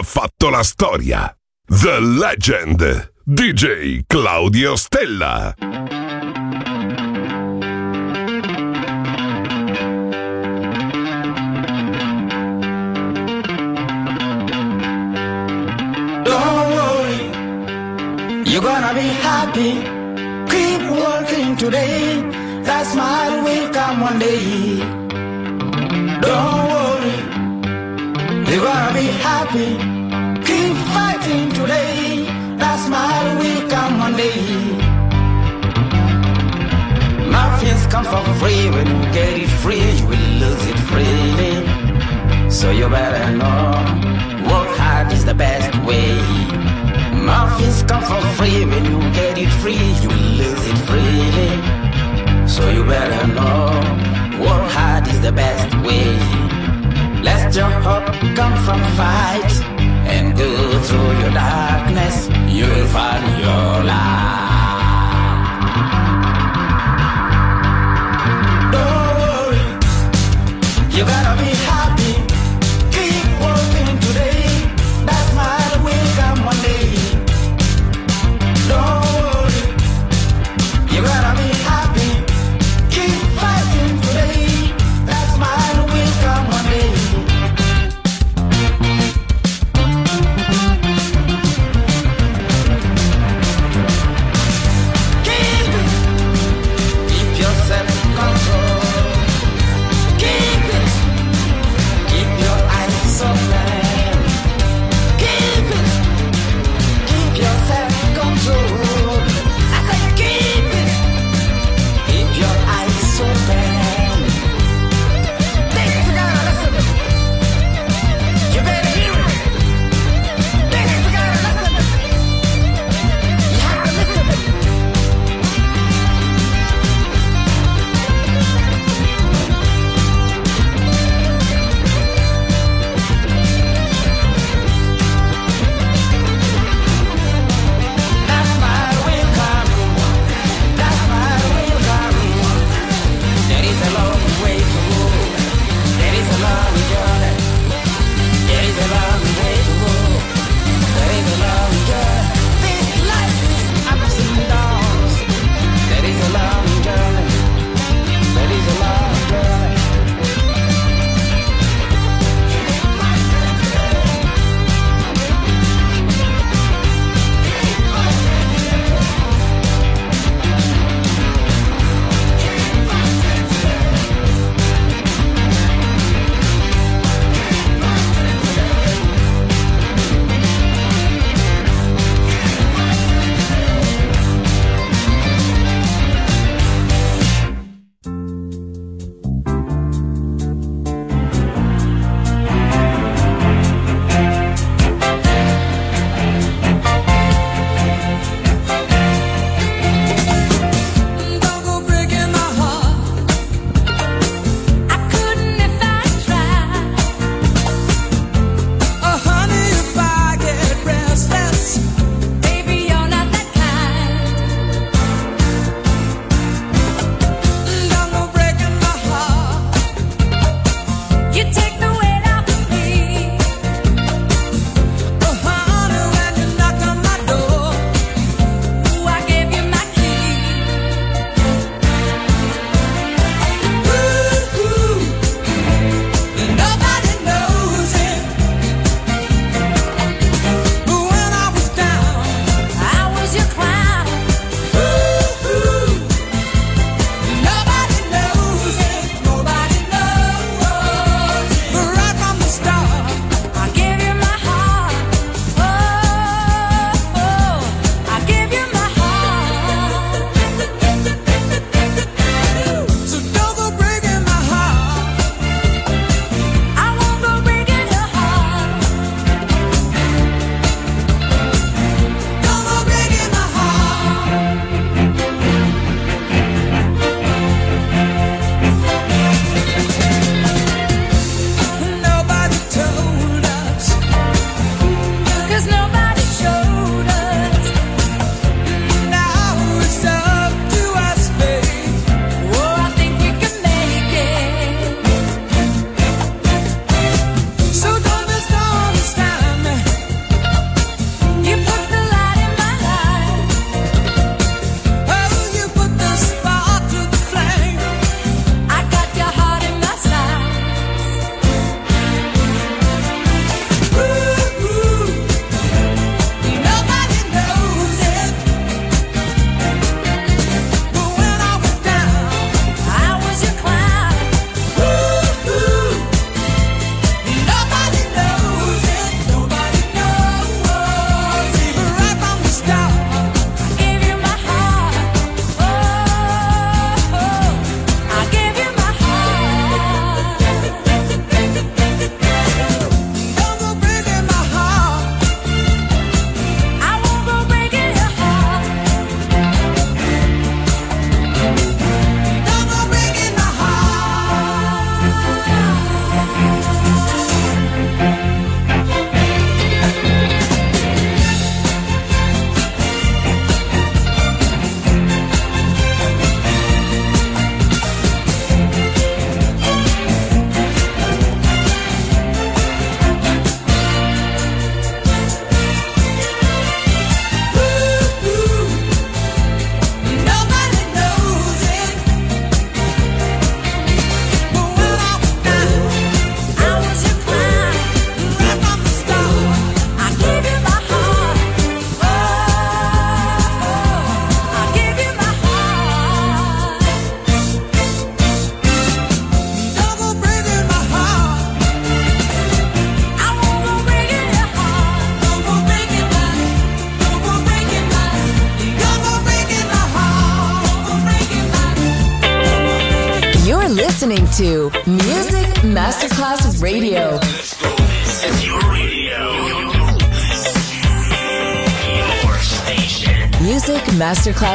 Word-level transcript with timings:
Ha 0.00 0.02
fatto 0.02 0.48
la 0.48 0.62
storia. 0.62 1.36
The 1.66 2.00
Legend. 2.00 3.12
DJ 3.22 4.04
Claudio 4.06 4.74
Stella. 4.76 5.54
You're 18.44 18.62
gonna 18.62 18.94
be 18.94 19.08
happy. 19.22 19.72
Keep 20.50 20.90
working 20.90 21.56
today. 21.56 22.20
That 22.64 22.84
smile 22.86 23.44
will 23.44 23.70
come 23.70 24.00
one 24.00 24.18
day. 24.18 24.78
Don't 26.20 26.68
worry, 26.70 26.89
gonna 28.58 28.92
be 28.94 29.06
happy. 29.22 29.70
Keep 30.42 30.76
fighting 30.92 31.52
today. 31.52 32.26
That 32.58 32.76
smile 32.84 33.38
will 33.38 33.70
come 33.70 33.98
one 34.00 34.16
day. 34.16 34.42
Muffins 37.30 37.86
come 37.86 38.04
for 38.04 38.24
free. 38.40 38.68
When 38.70 38.86
you 38.88 39.02
get 39.12 39.38
it 39.38 39.50
free, 39.62 39.86
you 39.98 40.06
will 40.06 40.30
lose 40.42 40.66
it 40.66 40.78
freely. 40.90 42.50
So 42.50 42.70
you 42.72 42.88
better 42.88 43.30
know. 43.36 43.70
Work 44.50 44.70
hard 44.76 45.12
is 45.12 45.24
the 45.24 45.34
best 45.34 45.70
way. 45.86 46.18
Muffins 47.14 47.84
come 47.84 48.02
for 48.02 48.20
free. 48.36 48.64
When 48.64 48.84
you 48.84 48.98
get 49.12 49.38
it 49.38 49.52
free, 49.62 49.86
you 50.02 50.08
will 50.08 50.32
lose 50.42 50.64
it 50.72 50.78
freely. 50.88 51.52
So 52.48 52.68
you 52.68 52.82
better 52.84 53.26
know. 53.28 53.66
Work 54.44 54.66
hard 54.72 55.06
is 55.06 55.20
the 55.20 55.30
best 55.30 55.72
way. 55.86 56.59
Your 57.52 57.68
hope 57.68 58.06
come 58.36 58.56
from 58.64 58.80
fight 58.96 59.52
and 60.06 60.38
go 60.38 60.80
through 60.82 61.18
your 61.18 61.32
darkness. 61.32 62.28
You 62.48 62.64
will 62.64 62.86
find 62.86 63.40
your 63.42 63.84
light. 63.84 64.49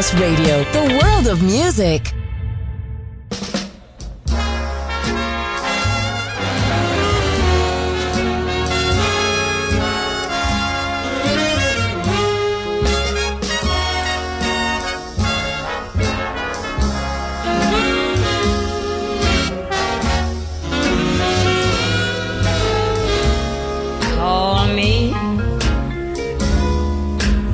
Masterclass 0.05 0.19
Radio, 0.19 0.63
the 0.71 0.99
world 1.01 1.27
of 1.27 1.41
music. 1.41 2.11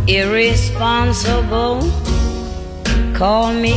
Irresponsible. 0.08 2.01
Call 3.22 3.54
me 3.54 3.76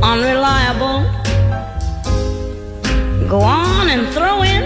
unreliable. 0.00 1.02
Go 3.28 3.40
on 3.40 3.88
and 3.88 4.06
throw 4.14 4.44
in 4.44 4.62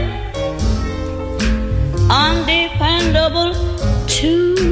undependable 2.10 3.54
too. 4.06 4.69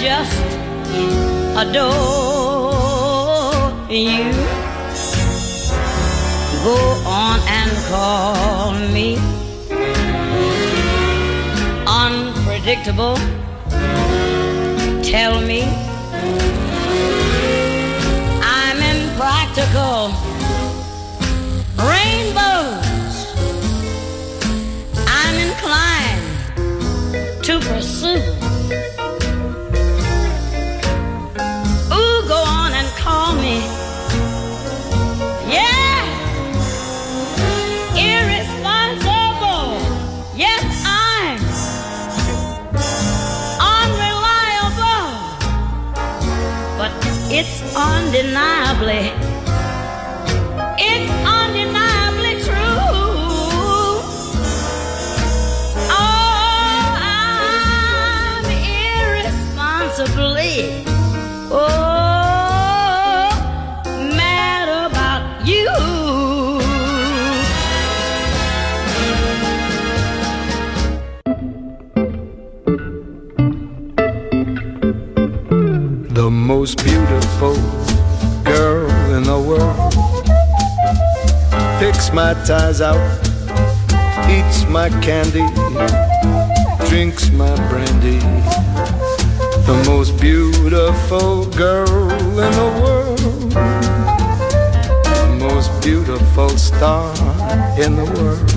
Just 0.00 0.42
adore 1.58 1.82
you. 3.90 4.30
Go 6.62 6.76
on 7.04 7.40
and 7.48 7.70
call 7.88 8.72
me 8.92 9.16
unpredictable. 11.86 13.16
Tell 15.02 15.40
me 15.40 15.62
I'm 18.40 18.78
impractical. 18.94 20.27
Undeniably, 48.78 49.10
it's 50.78 51.10
undeniably 51.26 52.34
true. 52.44 52.80
Oh, 55.90 56.94
I'm 57.00 58.44
irresponsibly, 59.02 60.84
oh, 61.50 61.58
mad 64.16 64.68
about 64.90 65.46
you. 65.46 65.66
the 76.14 76.30
most 76.30 76.84
beautiful 76.84 77.87
picks 81.78 82.12
my 82.12 82.34
ties 82.44 82.80
out, 82.80 82.98
eats 84.28 84.66
my 84.68 84.88
candy, 85.00 85.46
drinks 86.88 87.30
my 87.30 87.54
brandy. 87.68 88.18
The 89.64 89.82
most 89.86 90.20
beautiful 90.20 91.46
girl 91.46 92.10
in 92.10 92.52
the 92.60 92.70
world, 92.82 93.18
the 95.04 95.36
most 95.38 95.70
beautiful 95.82 96.48
star 96.50 97.12
in 97.78 97.94
the 97.94 98.04
world 98.16 98.50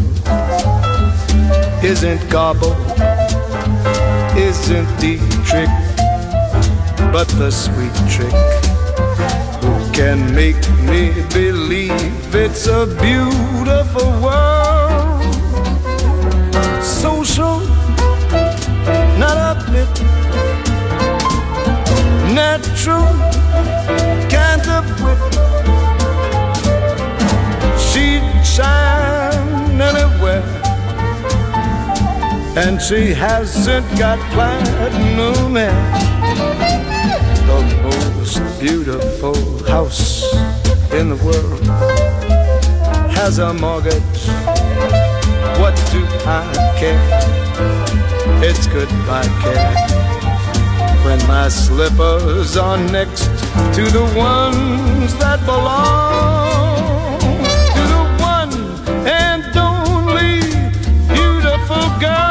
isn't 1.83 2.21
Garbo, 2.29 2.75
isn't 4.35 4.87
Dietrich 4.99 5.69
but 7.11 7.27
the 7.37 7.51
sweet 7.51 7.93
trick 8.09 8.60
can 9.93 10.33
make 10.33 10.61
me 10.89 11.11
believe 11.33 12.35
it's 12.35 12.67
a 12.67 12.85
beautiful 13.01 14.09
world. 14.21 15.21
Social 16.83 17.59
not 19.19 19.37
a 19.37 19.53
bit 19.71 19.91
natural 22.33 23.05
kind 24.29 24.65
of 24.77 24.85
wit. 25.03 25.21
She'd 27.87 28.23
shine 28.45 29.81
anywhere. 29.81 30.43
And 32.55 32.81
she 32.81 33.13
hasn't 33.13 33.87
got 33.97 34.19
platinum 34.31 35.55
hair 35.55 36.10
beautiful 38.61 39.33
house 39.63 40.21
in 40.93 41.09
the 41.09 41.15
world 41.25 41.65
has 43.09 43.39
a 43.39 43.51
mortgage. 43.55 44.21
What 45.59 45.75
do 45.91 46.05
I 46.27 46.45
care? 46.77 47.01
It's 48.43 48.67
goodbye 48.67 49.31
care. 49.41 49.73
When 51.03 51.17
my 51.27 51.47
slippers 51.49 52.55
are 52.55 52.77
next 52.77 53.25
to 53.77 53.83
the 53.97 54.05
ones 54.15 55.15
that 55.17 55.39
belong 55.47 57.19
to 57.77 57.83
the 57.95 58.03
one 58.21 58.53
and 59.07 59.43
only 59.57 60.37
beautiful 61.09 61.99
girl 61.99 62.30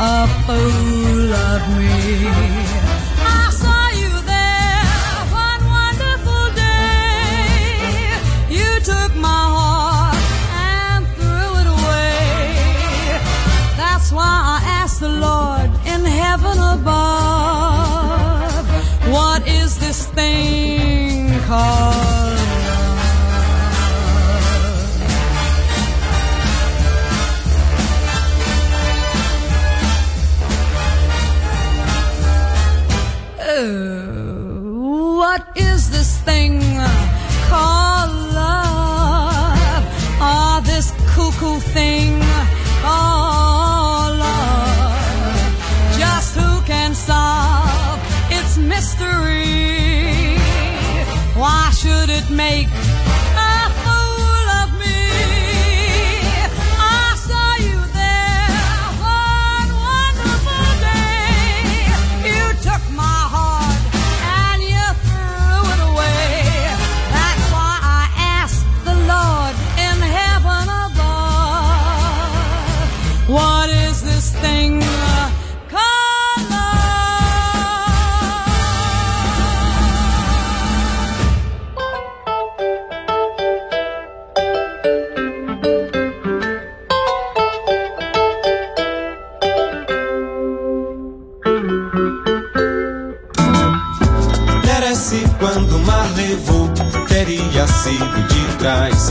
a 0.00 0.26
fool 0.46 1.32
of 1.32 1.76
me. 1.76 2.67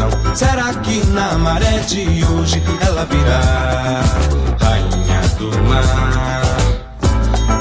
céu. 0.08 0.36
Será 0.36 0.74
que 0.76 1.06
na 1.08 1.38
maré 1.38 1.80
de 1.80 2.24
hoje 2.26 2.64
ela 2.86 3.06
virá 3.06 4.04
rainha 4.60 5.22
do 5.38 5.50
mar? 5.64 5.84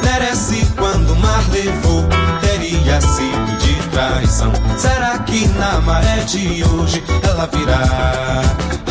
Merece 0.02 0.66
quando 0.76 1.12
o 1.12 1.16
mar 1.16 1.44
levou, 1.50 2.04
teria 2.40 3.00
sido 3.00 3.56
de 3.58 3.74
traição. 3.88 4.52
Será 4.78 5.18
que 5.20 5.46
na 5.48 5.80
maré 5.80 6.24
de 6.24 6.64
hoje 6.64 7.02
ela 7.22 7.48
virá 7.52 7.82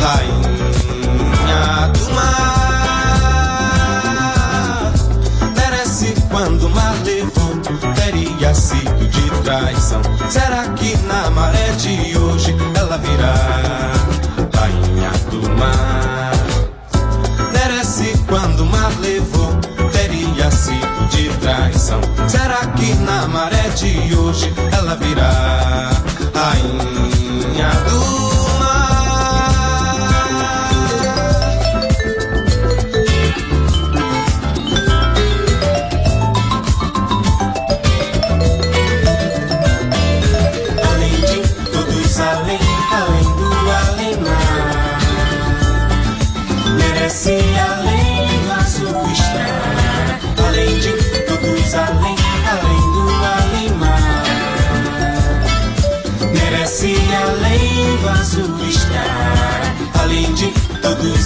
rainha 0.00 1.92
do 1.92 2.14
mar? 2.14 2.32
Derece 5.54 6.14
quando 6.28 6.66
o 6.66 6.70
mar 6.70 6.94
levou, 7.04 7.56
teria 7.94 8.54
sido 8.54 9.08
de 9.08 9.30
traição. 9.42 10.00
Será 10.28 10.68
que 10.70 10.96
na 11.02 11.30
maré 11.30 11.70
de 11.78 12.18
hoje 12.18 12.54
Será 22.28 22.66
que 22.76 22.94
na 22.94 23.26
maré 23.28 23.68
de 23.70 24.14
hoje 24.14 24.52
ela 24.72 24.96
virá 24.96 25.90
rainha 26.34 27.70
do 27.88 28.35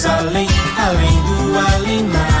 Salim, 0.01 0.49
Alim, 0.79 1.55
Alim, 1.55 2.09
Alim. 2.09 2.40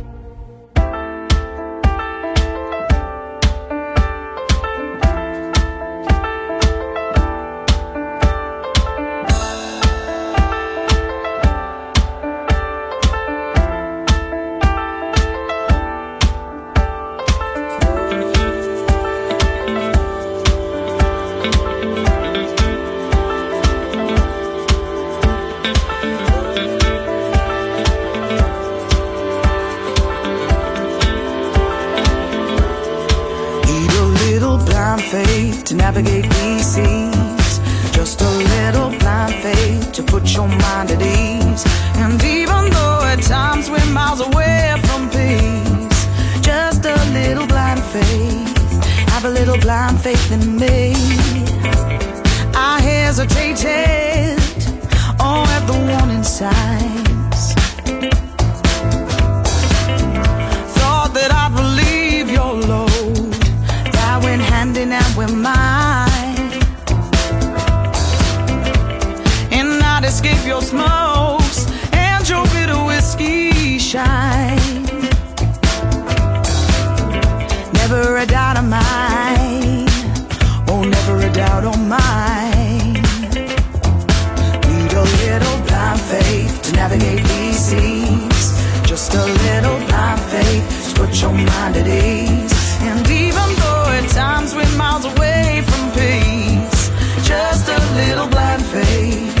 a 78.21 78.25
doubt 78.27 78.57
of 78.57 78.65
mine. 78.65 79.87
Oh, 80.67 80.83
never 80.83 81.17
a 81.25 81.31
doubt 81.33 81.63
of 81.65 81.79
mine. 81.95 82.93
Need 84.69 84.93
a 84.93 85.05
little 85.23 85.57
blind 85.65 86.01
faith 86.01 86.61
to 86.65 86.71
navigate 86.73 87.23
these 87.33 87.59
seas. 87.69 88.43
Just 88.85 89.15
a 89.15 89.25
little 89.25 89.79
blind 89.87 90.21
faith 90.33 90.65
to 90.93 90.99
put 90.99 91.21
your 91.21 91.33
mind 91.33 91.77
at 91.81 91.87
ease. 91.87 92.53
And 92.89 93.09
even 93.09 93.47
though 93.61 93.85
at 93.99 94.07
times 94.09 94.53
we're 94.53 94.77
miles 94.77 95.05
away 95.05 95.63
from 95.69 95.83
peace, 95.97 96.81
just 97.27 97.69
a 97.69 97.79
little 98.01 98.27
blind 98.27 98.63
faith. 98.65 99.33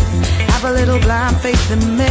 Have 0.51 0.65
a 0.65 0.71
little 0.71 0.99
blind 0.99 1.37
faith 1.41 1.71
in 1.71 1.97
me. 1.97 2.10